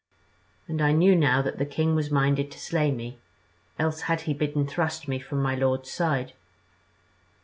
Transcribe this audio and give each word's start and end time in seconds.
"And 0.67 0.81
I 0.81 0.93
knew 0.93 1.15
now 1.15 1.43
that 1.43 1.59
the 1.59 1.63
king 1.67 1.93
was 1.93 2.09
minded 2.09 2.49
to 2.49 2.59
slay 2.59 2.89
me, 2.89 3.19
else 3.77 4.01
had 4.09 4.21
he 4.21 4.33
bidden 4.33 4.65
thrust 4.67 5.07
me 5.07 5.19
from 5.19 5.43
my 5.43 5.53
lord's 5.53 5.91
side. 5.91 6.33